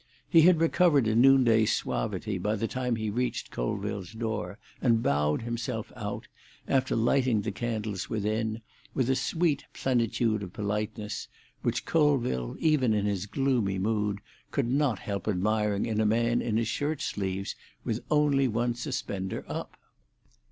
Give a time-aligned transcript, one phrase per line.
[0.27, 5.43] He had recovered a noonday suavity by the time he reached Colville's door, and bowed
[5.43, 6.27] himself out,
[6.67, 8.61] after lighting the candles within,
[8.95, 11.27] with a sweet plenitude of politeness,
[11.61, 16.57] which Colville, even in his gloomy mood, could not help admiring in a man in
[16.57, 19.77] his shirt sleeves, with only one suspender up.